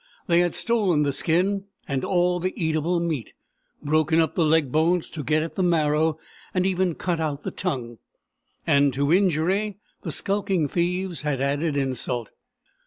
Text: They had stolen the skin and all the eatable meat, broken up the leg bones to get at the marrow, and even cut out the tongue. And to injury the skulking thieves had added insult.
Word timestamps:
They 0.25 0.39
had 0.39 0.55
stolen 0.55 1.03
the 1.03 1.13
skin 1.13 1.65
and 1.87 2.03
all 2.03 2.39
the 2.39 2.53
eatable 2.55 2.99
meat, 2.99 3.33
broken 3.83 4.19
up 4.19 4.33
the 4.33 4.43
leg 4.43 4.71
bones 4.71 5.07
to 5.11 5.23
get 5.23 5.43
at 5.43 5.53
the 5.53 5.61
marrow, 5.61 6.17
and 6.55 6.65
even 6.65 6.95
cut 6.95 7.19
out 7.19 7.43
the 7.43 7.51
tongue. 7.51 7.99
And 8.65 8.91
to 8.95 9.13
injury 9.13 9.77
the 10.01 10.11
skulking 10.11 10.67
thieves 10.67 11.21
had 11.21 11.39
added 11.39 11.77
insult. 11.77 12.31